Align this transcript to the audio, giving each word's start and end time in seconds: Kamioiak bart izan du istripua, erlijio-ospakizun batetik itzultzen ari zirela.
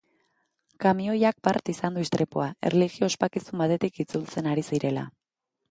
Kamioiak 0.85 1.43
bart 1.49 1.69
izan 1.75 1.99
du 1.99 2.07
istripua, 2.07 2.49
erlijio-ospakizun 2.71 3.65
batetik 3.65 4.05
itzultzen 4.07 4.55
ari 4.55 4.71
zirela. 4.73 5.11